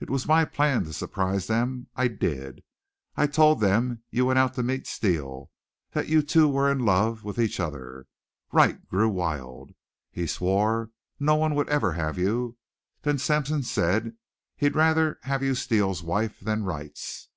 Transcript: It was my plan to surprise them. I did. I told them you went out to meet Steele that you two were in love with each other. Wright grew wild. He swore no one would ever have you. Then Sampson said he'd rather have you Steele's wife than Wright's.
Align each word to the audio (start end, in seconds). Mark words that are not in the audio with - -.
It 0.00 0.08
was 0.08 0.26
my 0.26 0.46
plan 0.46 0.84
to 0.84 0.92
surprise 0.94 1.48
them. 1.48 1.88
I 1.94 2.08
did. 2.08 2.62
I 3.14 3.26
told 3.26 3.60
them 3.60 4.04
you 4.10 4.24
went 4.24 4.38
out 4.38 4.54
to 4.54 4.62
meet 4.62 4.86
Steele 4.86 5.50
that 5.90 6.08
you 6.08 6.22
two 6.22 6.48
were 6.48 6.72
in 6.72 6.78
love 6.78 7.24
with 7.24 7.38
each 7.38 7.60
other. 7.60 8.06
Wright 8.52 8.88
grew 8.88 9.10
wild. 9.10 9.72
He 10.10 10.26
swore 10.26 10.92
no 11.20 11.34
one 11.36 11.54
would 11.56 11.68
ever 11.68 11.92
have 11.92 12.16
you. 12.16 12.56
Then 13.02 13.18
Sampson 13.18 13.62
said 13.64 14.14
he'd 14.56 14.74
rather 14.74 15.18
have 15.24 15.42
you 15.42 15.54
Steele's 15.54 16.02
wife 16.02 16.40
than 16.40 16.64
Wright's. 16.64 17.28